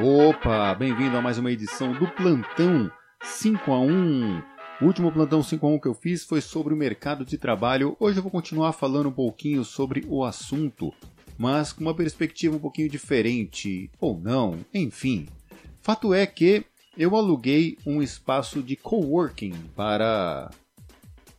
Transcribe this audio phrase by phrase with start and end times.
[0.00, 2.90] Opa, bem-vindo a mais uma edição do Plantão
[3.22, 4.42] 5 a 1.
[4.80, 7.94] O último Plantão 5 a 1 que eu fiz foi sobre o mercado de trabalho.
[8.00, 10.94] Hoje eu vou continuar falando um pouquinho sobre o assunto,
[11.36, 15.28] mas com uma perspectiva um pouquinho diferente, ou não, enfim.
[15.82, 16.64] Fato é que
[16.96, 20.50] eu aluguei um espaço de coworking para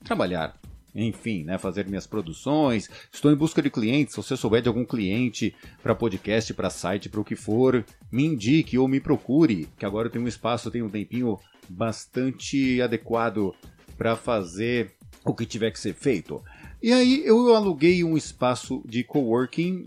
[0.03, 0.53] trabalhar
[0.95, 2.89] enfim, né, fazer minhas produções.
[3.11, 4.13] Estou em busca de clientes.
[4.13, 8.25] Se você souber de algum cliente para podcast, para site, para o que for, me
[8.25, 13.53] indique ou me procure, que agora eu tenho um espaço, tenho um tempinho bastante adequado
[13.97, 14.91] para fazer
[15.25, 16.43] o que tiver que ser feito.
[16.81, 19.85] E aí eu aluguei um espaço de coworking,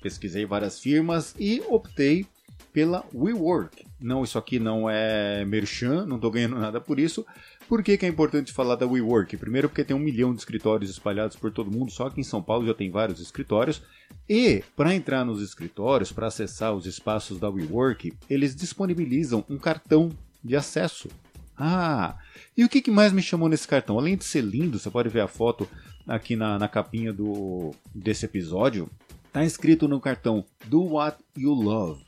[0.00, 2.24] pesquisei várias firmas e optei
[2.72, 3.84] pela WeWork.
[4.00, 7.26] Não, isso aqui não é merchan, não estou ganhando nada por isso,
[7.70, 9.36] por que, que é importante falar da WeWork?
[9.36, 12.42] Primeiro, porque tem um milhão de escritórios espalhados por todo mundo, só aqui em São
[12.42, 13.80] Paulo já tem vários escritórios.
[14.28, 20.08] E, para entrar nos escritórios, para acessar os espaços da WeWork, eles disponibilizam um cartão
[20.42, 21.08] de acesso.
[21.56, 22.18] Ah,
[22.56, 24.00] e o que, que mais me chamou nesse cartão?
[24.00, 25.68] Além de ser lindo, você pode ver a foto
[26.08, 28.90] aqui na, na capinha do, desse episódio.
[29.28, 32.02] Está escrito no cartão Do What You Love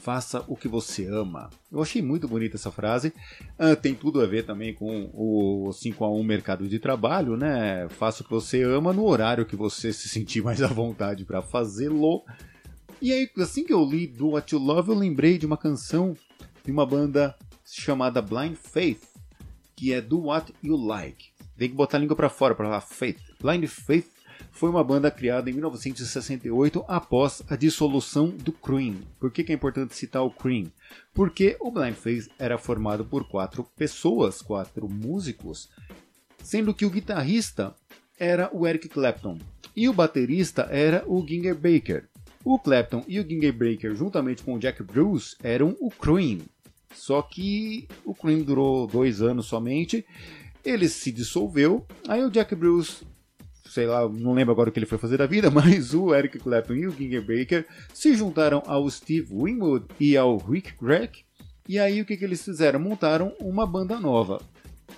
[0.00, 1.50] faça o que você ama.
[1.70, 3.12] Eu achei muito bonita essa frase.
[3.58, 7.86] Ah, tem tudo a ver também com o 5 a 1 mercado de trabalho, né?
[7.90, 11.42] Faça o que você ama no horário que você se sentir mais à vontade para
[11.42, 12.24] fazê-lo.
[13.00, 16.16] E aí, assim que eu li Do What You Love, eu lembrei de uma canção
[16.64, 19.02] de uma banda chamada Blind Faith,
[19.76, 21.28] que é Do What You Like.
[21.56, 23.20] Tem que botar a língua para fora para falar Faith.
[23.40, 24.19] Blind Faith
[24.50, 28.96] foi uma banda criada em 1968 após a dissolução do Cream.
[29.18, 30.70] Por que, que é importante citar o Cream?
[31.14, 35.68] Porque o Blind Faith era formado por quatro pessoas, quatro músicos,
[36.42, 37.74] sendo que o guitarrista
[38.18, 39.38] era o Eric Clapton
[39.74, 42.08] e o baterista era o Ginger Baker.
[42.44, 46.40] O Clapton e o Ginger Baker, juntamente com o Jack Bruce, eram o Cream.
[46.94, 50.04] Só que o Cream durou dois anos somente,
[50.64, 53.04] ele se dissolveu, aí o Jack Bruce
[53.70, 56.38] sei lá, não lembro agora o que ele foi fazer da vida, mas o Eric
[56.38, 61.24] Clapton e o Ginger Baker se juntaram ao Steve Winwood e ao Rick Gregg.
[61.68, 62.80] E aí o que, que eles fizeram?
[62.80, 64.42] Montaram uma banda nova.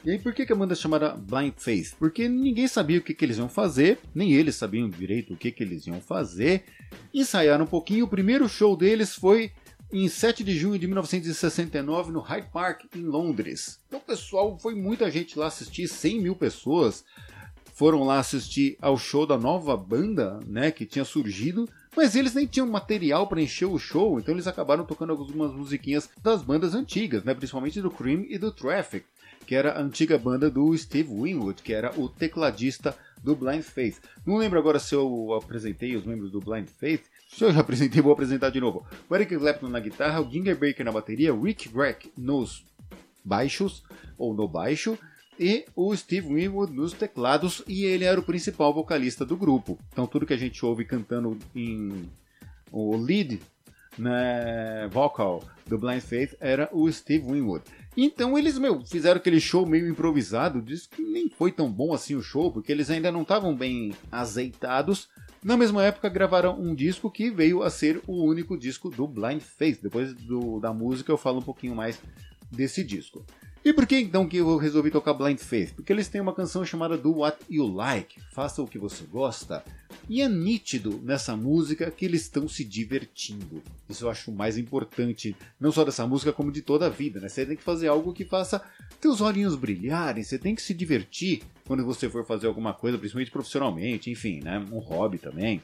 [0.02, 1.94] E aí por que, que a banda é chamada Blind Faith?
[1.98, 5.52] Porque ninguém sabia o que, que eles iam fazer, nem eles sabiam direito o que,
[5.52, 6.64] que eles iam fazer.
[7.12, 9.52] Ensaiaram um pouquinho, o primeiro show deles foi
[9.92, 13.78] em 7 de junho de 1969 no Hyde Park, em Londres.
[13.86, 17.04] Então, pessoal, foi muita gente lá assistir, 100 mil pessoas
[17.82, 22.47] foram lá assistir ao show da nova banda, né, que tinha surgido, mas eles nem
[22.47, 27.25] tinham material para encher o show, então eles acabaram tocando algumas musiquinhas das bandas antigas,
[27.25, 29.04] né, principalmente do Cream e do Traffic,
[29.48, 33.99] que era a antiga banda do Steve Winwood, que era o tecladista do Blind Faith.
[34.25, 37.03] Não lembro agora se eu apresentei os membros do Blind Faith.
[37.31, 38.87] Se eu já apresentei, vou apresentar de novo.
[39.10, 42.64] O Eric Clapton na guitarra, o Ginger Baker na bateria, Rick Gregg nos
[43.25, 43.82] baixos,
[44.16, 44.97] ou no baixo,
[45.38, 49.78] e o Steve Winwood nos teclados, e ele era o principal vocalista do grupo.
[49.93, 52.09] Então tudo que a gente ouve cantando em
[52.70, 53.41] o lead
[53.98, 57.65] né, vocal do Blind Faith era o Steve Winwood.
[57.97, 62.14] Então eles meu, fizeram aquele show meio improvisado, diz que nem foi tão bom assim
[62.14, 65.09] o show, porque eles ainda não estavam bem azeitados.
[65.43, 69.41] Na mesma época gravaram um disco que veio a ser o único disco do Blind
[69.41, 69.81] Faith.
[69.82, 72.00] Depois do, da música eu falo um pouquinho mais
[72.50, 73.25] desse disco.
[73.64, 75.74] E por que então que eu resolvi tocar Blind Faith?
[75.74, 79.62] Porque eles têm uma canção chamada Do What You Like, faça o que você gosta.
[80.08, 83.62] E é nítido nessa música que eles estão se divertindo.
[83.88, 87.20] Isso eu acho mais importante, não só dessa música, como de toda a vida.
[87.20, 87.28] Né?
[87.28, 88.60] Você tem que fazer algo que faça
[89.00, 93.30] teus olhinhos brilharem, você tem que se divertir quando você for fazer alguma coisa, principalmente
[93.30, 94.58] profissionalmente, enfim, né?
[94.72, 95.62] um hobby também.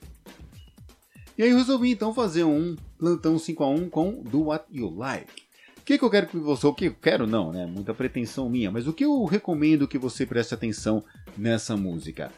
[1.37, 4.88] E aí eu resolvi então fazer um plantão 5 a 1 com Do What You
[4.88, 5.47] Like
[5.88, 6.66] que, que eu quero que você.
[6.66, 7.65] O que eu quero, não, né?
[7.65, 11.03] Muita pretensão minha, mas o que eu recomendo que você preste atenção
[11.34, 12.31] nessa música?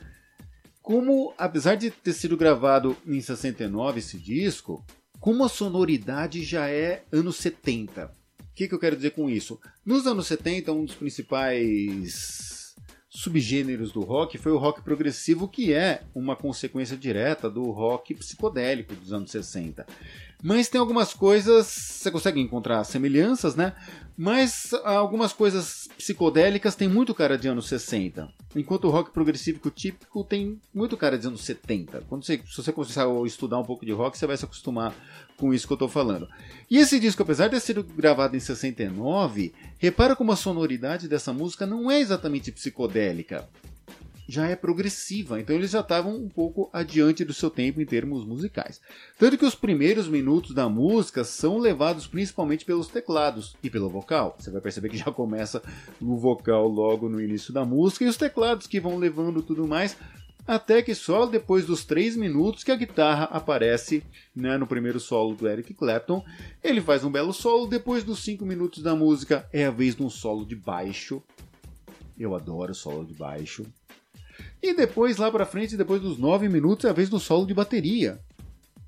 [0.81, 4.87] Como, apesar de ter sido gravado em 69 esse disco,
[5.19, 8.05] como a sonoridade já é anos 70.
[8.05, 9.59] O que, que eu quero dizer com isso?
[9.85, 12.77] Nos anos 70, um dos principais
[13.09, 18.95] subgêneros do rock foi o rock progressivo, que é uma consequência direta do rock psicodélico
[18.95, 19.85] dos anos 60.
[20.43, 23.75] Mas tem algumas coisas, você consegue encontrar semelhanças, né?
[24.17, 28.29] Mas algumas coisas psicodélicas tem muito cara de anos 60.
[28.55, 32.05] Enquanto o rock progressivo típico tem muito cara de anos 70.
[32.09, 34.95] Quando você, se você começar a estudar um pouco de rock, você vai se acostumar
[35.37, 36.29] com isso que eu estou falando.
[36.71, 41.33] E esse disco, apesar de ter sido gravado em 69, repara como a sonoridade dessa
[41.33, 43.49] música não é exatamente psicodélica.
[44.31, 48.25] Já é progressiva, então eles já estavam um pouco adiante do seu tempo em termos
[48.25, 48.81] musicais.
[49.19, 54.37] Tanto que os primeiros minutos da música são levados principalmente pelos teclados e pelo vocal.
[54.39, 55.61] Você vai perceber que já começa
[56.01, 59.97] o vocal logo no início da música e os teclados que vão levando tudo mais.
[60.47, 64.03] Até que só depois dos três minutos que a guitarra aparece
[64.35, 66.25] né, no primeiro solo do Eric Clapton,
[66.63, 67.67] ele faz um belo solo.
[67.67, 71.21] Depois dos cinco minutos da música é a vez de um solo de baixo.
[72.19, 73.67] Eu adoro solo de baixo.
[74.63, 77.55] E depois, lá pra frente, depois dos 9 minutos, é a vez do solo de
[77.55, 78.21] bateria.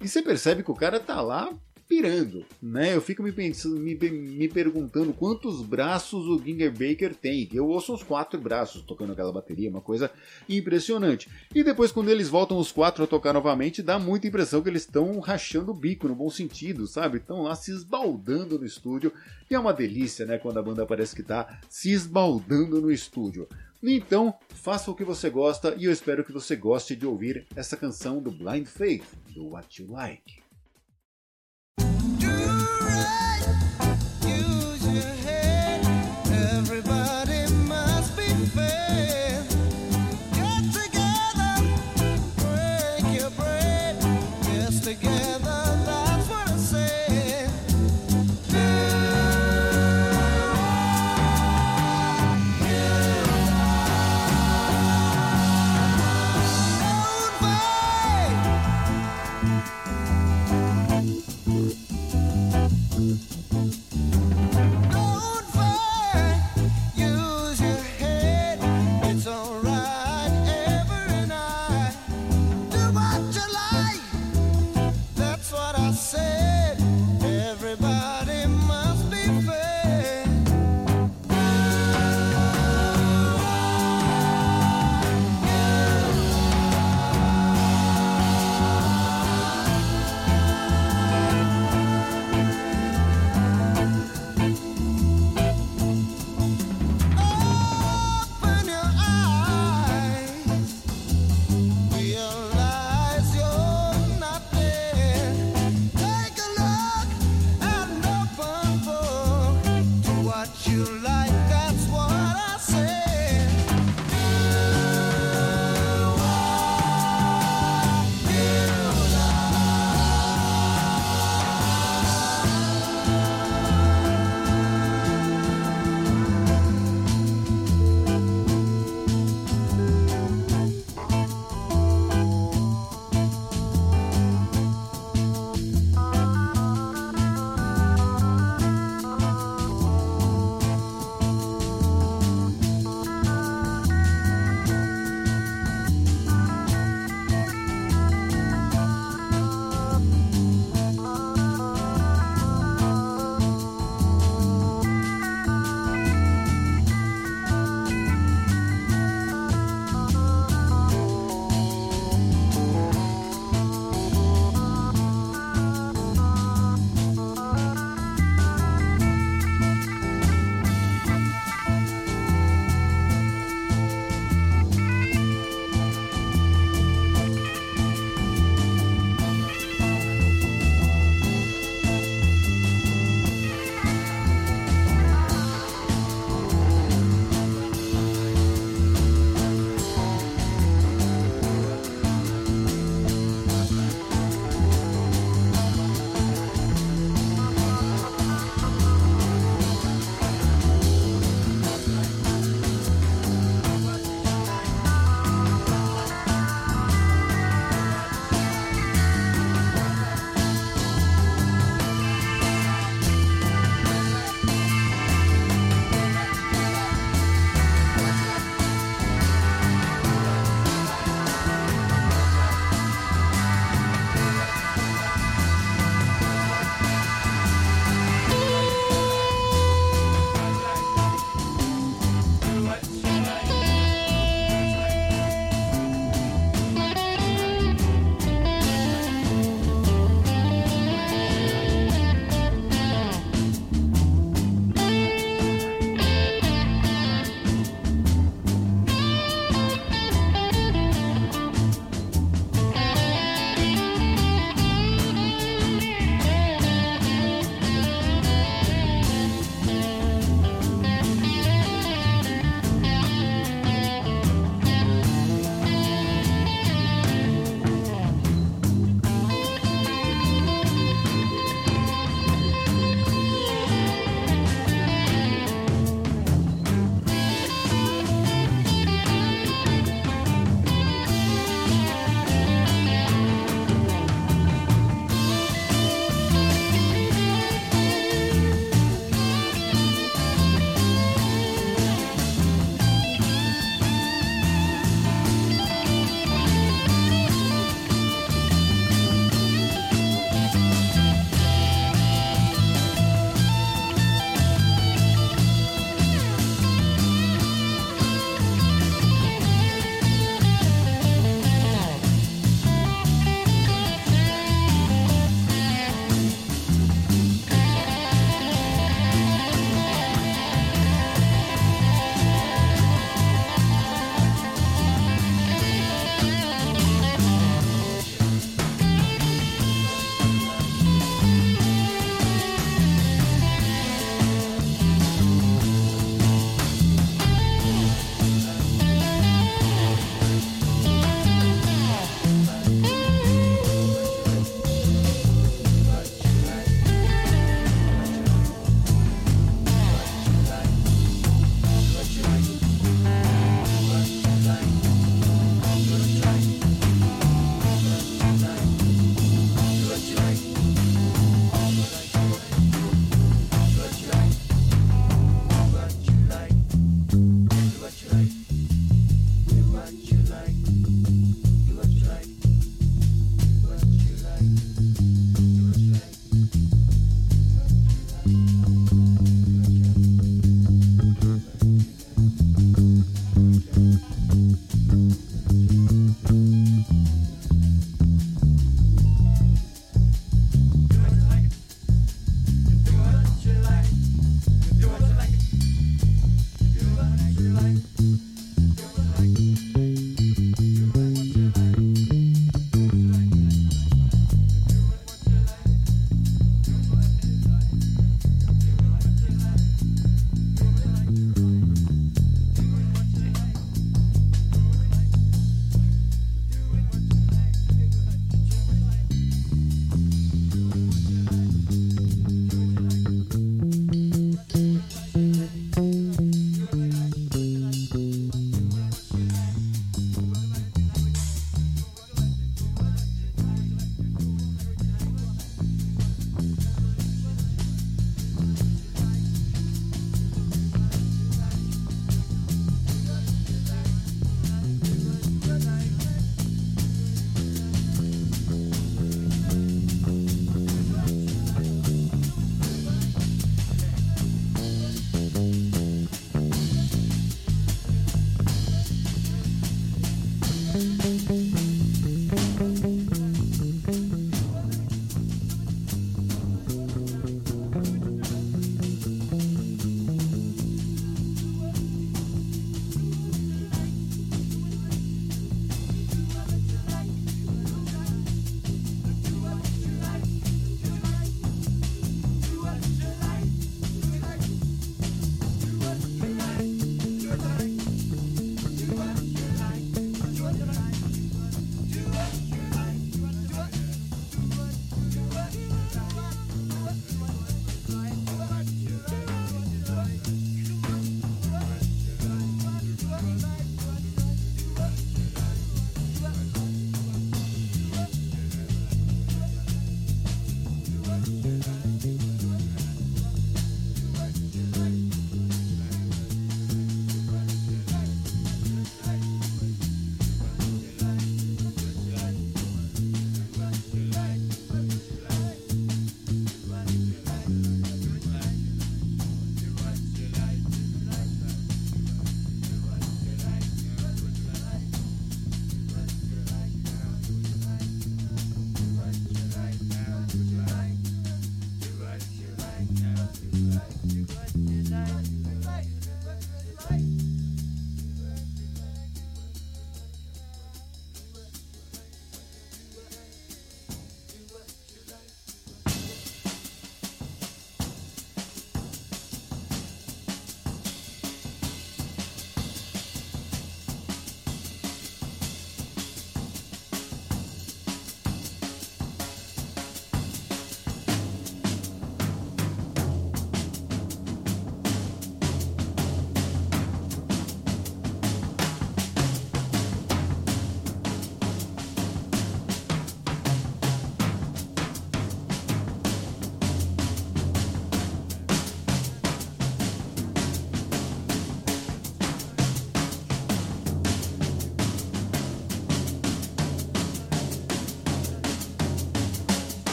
[0.00, 1.52] E você percebe que o cara tá lá
[1.92, 2.94] pirando, né?
[2.94, 7.50] Eu fico me, pensando, me, me perguntando quantos braços o Ginger Baker tem.
[7.52, 10.10] Eu ouço uns quatro braços tocando aquela bateria, uma coisa
[10.48, 11.28] impressionante.
[11.54, 14.82] E depois, quando eles voltam os quatro a tocar novamente, dá muita impressão que eles
[14.82, 17.18] estão rachando o bico, no bom sentido, sabe?
[17.18, 19.12] Estão lá se esbaldando no estúdio.
[19.50, 20.38] E é uma delícia, né?
[20.38, 23.46] Quando a banda parece que tá se esbaldando no estúdio.
[23.82, 27.76] Então, faça o que você gosta e eu espero que você goste de ouvir essa
[27.76, 30.41] canção do Blind Faith, do What You Like.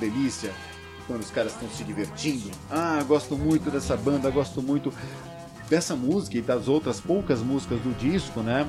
[0.00, 0.50] Delícia
[1.06, 2.50] quando os caras estão se divertindo.
[2.70, 4.92] Ah, gosto muito dessa banda, gosto muito
[5.68, 8.66] dessa música e das outras poucas músicas do disco, né?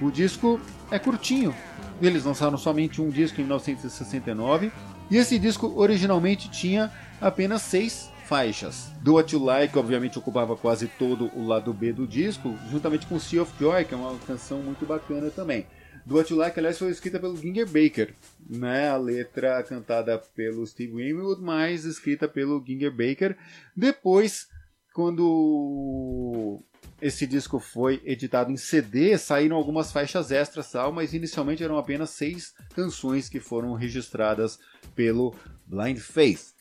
[0.00, 1.54] O disco é curtinho.
[2.02, 4.72] Eles lançaram somente um disco em 1969
[5.10, 8.90] e esse disco originalmente tinha apenas seis faixas.
[9.00, 13.18] Do What You Like, obviamente, ocupava quase todo o lado B do disco, juntamente com
[13.18, 15.66] Sea of Joy, que é uma canção muito bacana também.
[16.04, 18.14] Do What You Like, aliás, foi escrita pelo Ginger Baker,
[18.48, 18.90] né?
[18.90, 23.36] A letra cantada pelo Steve Winwood, mas escrita pelo Ginger Baker.
[23.74, 24.48] Depois,
[24.92, 26.62] quando
[27.00, 32.10] esse disco foi editado em CD, saíram algumas faixas extras, tal, mas inicialmente eram apenas
[32.10, 34.58] seis canções que foram registradas
[34.94, 35.34] pelo
[35.66, 36.54] Blind Faith.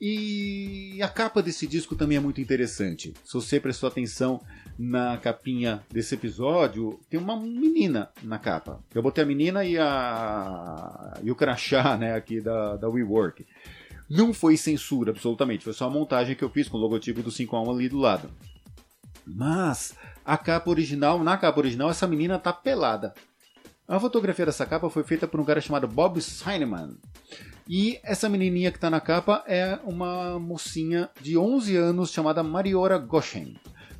[0.00, 3.14] E a capa desse disco também é muito interessante.
[3.24, 4.40] Se você prestou atenção
[4.78, 8.80] na capinha desse episódio, tem uma menina na capa.
[8.94, 11.18] Eu botei a menina e, a...
[11.22, 13.46] e o crachá né, aqui da, da WeWork.
[14.08, 15.64] Não foi censura, absolutamente.
[15.64, 17.88] Foi só a montagem que eu fiz com o logotipo do 5 a 1 ali
[17.88, 18.30] do lado.
[19.26, 23.14] Mas a capa original, na capa original, essa menina tá pelada.
[23.88, 26.96] A fotografia dessa capa foi feita por um cara chamado Bob Sineman.
[27.68, 32.98] E essa menininha que está na capa é uma mocinha de 11 anos chamada Mariora
[32.98, 33.56] Goshen.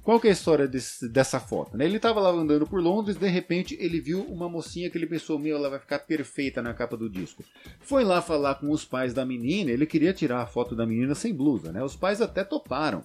[0.07, 1.77] Qual que é a história desse, dessa foto?
[1.77, 1.85] Né?
[1.85, 5.37] Ele estava lá andando por Londres, de repente ele viu uma mocinha que ele pensou,
[5.37, 7.43] meu, ela vai ficar perfeita na capa do disco.
[7.81, 11.13] Foi lá falar com os pais da menina, ele queria tirar a foto da menina
[11.17, 11.83] sem blusa, né?
[11.83, 13.05] Os pais até toparam.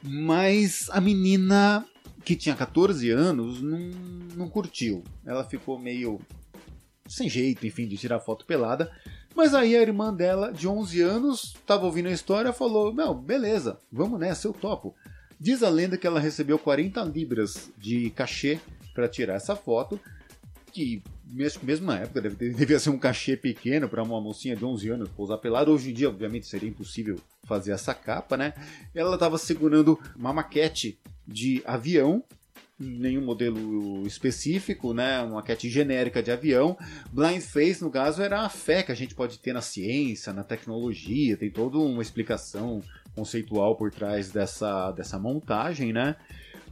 [0.00, 1.84] Mas a menina,
[2.24, 3.80] que tinha 14 anos, não,
[4.36, 5.02] não curtiu.
[5.26, 6.20] Ela ficou meio
[7.08, 8.88] sem jeito, enfim, de tirar foto pelada.
[9.34, 13.80] Mas aí a irmã dela, de 11 anos, estava ouvindo a história falou: Não, beleza,
[13.90, 14.94] vamos nessa, eu topo.
[15.38, 18.58] Diz a lenda que ela recebeu 40 libras de cachê
[18.94, 20.00] para tirar essa foto,
[20.72, 25.08] que mesmo na época devia ser um cachê pequeno para uma mocinha de 11 anos
[25.10, 25.70] pousar pelada.
[25.70, 28.54] Hoje em dia, obviamente, seria impossível fazer essa capa, né?
[28.94, 32.24] Ela estava segurando uma maquete de avião
[32.78, 35.20] nenhum modelo específico, né?
[35.22, 36.76] Uma maquete genérica de avião.
[37.10, 40.44] Blind Faith, no caso, era a fé que a gente pode ter na ciência, na
[40.44, 42.82] tecnologia, tem toda uma explicação
[43.16, 46.14] conceitual por trás dessa, dessa montagem, né?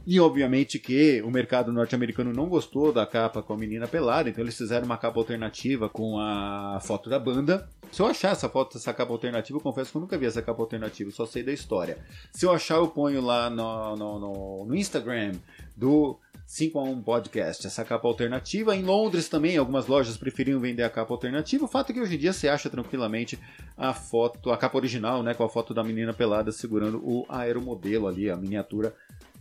[0.07, 4.43] E obviamente que o mercado norte-americano não gostou da capa com a menina pelada, então
[4.43, 7.67] eles fizeram uma capa alternativa com a foto da banda.
[7.91, 10.43] Se eu achar essa foto, essa capa alternativa, eu confesso que eu nunca vi essa
[10.43, 11.97] capa alternativa, só sei da história.
[12.31, 15.31] Se eu achar, eu ponho lá no, no, no, no Instagram
[15.75, 18.75] do 5 a 1 Podcast, essa capa alternativa.
[18.75, 21.65] Em Londres também, algumas lojas preferiam vender a capa alternativa.
[21.65, 23.39] O fato é que hoje em dia você acha tranquilamente
[23.75, 28.07] a foto, a capa original, né, com a foto da menina pelada segurando o aeromodelo
[28.07, 28.95] ali, a miniatura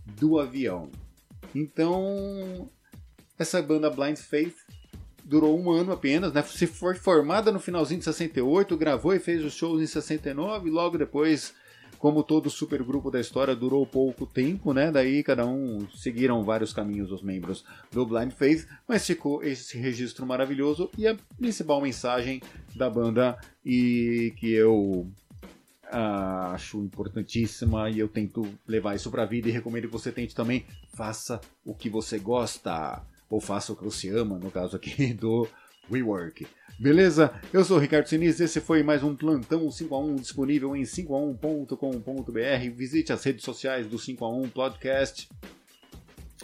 [0.07, 0.90] do avião.
[1.55, 2.69] Então,
[3.38, 4.57] essa banda Blind Faith
[5.25, 6.43] durou um ano apenas, né?
[6.43, 10.71] Se foi formada no finalzinho de 68, gravou e fez os shows em 69, e
[10.71, 11.55] logo depois,
[12.05, 14.93] como todo supergrupo da história, durou pouco tempo, né?
[14.93, 20.27] Daí cada um seguiram vários caminhos os membros do Blind Faith, mas ficou esse registro
[20.27, 22.43] maravilhoso e a principal mensagem
[22.77, 25.11] da banda e que eu
[25.87, 30.35] Uh, acho importantíssima e eu tento levar isso para vida e recomendo que você tente
[30.35, 30.64] também.
[30.95, 35.47] Faça o que você gosta, ou faça o que você ama, no caso aqui do
[35.88, 36.49] WeWork.
[36.78, 37.32] Beleza?
[37.52, 40.82] Eu sou o Ricardo Sinise, esse foi mais um Plantão 5 a 1 disponível em
[40.82, 42.76] 5a1.com.br.
[42.76, 45.28] Visite as redes sociais do 5 a 1 Podcast.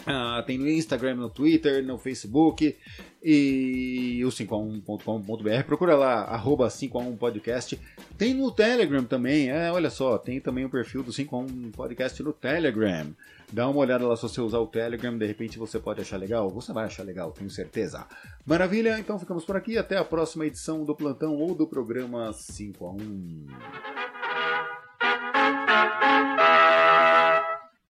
[0.07, 2.77] Ah, tem no Instagram, no Twitter, no Facebook
[3.23, 5.65] e o 5a1.com.br.
[5.67, 7.79] Procura lá, arroba 5a1 podcast.
[8.21, 12.35] Tem no Telegram também, é, olha só, tem também o perfil do 5a1 podcast no
[12.35, 13.15] Telegram.
[13.51, 16.51] Dá uma olhada lá se você usar o Telegram, de repente você pode achar legal.
[16.51, 18.07] Você vai achar legal, tenho certeza.
[18.45, 19.79] Maravilha, então ficamos por aqui.
[19.79, 23.47] Até a próxima edição do Plantão ou do programa 5 a 1.